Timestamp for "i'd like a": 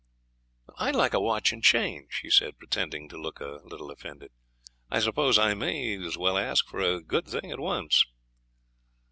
0.79-1.19